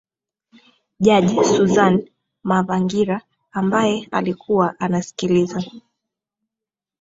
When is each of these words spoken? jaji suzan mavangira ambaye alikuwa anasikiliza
jaji 0.99 1.43
suzan 1.43 2.07
mavangira 2.43 3.21
ambaye 3.51 4.07
alikuwa 4.11 4.79
anasikiliza 4.79 5.63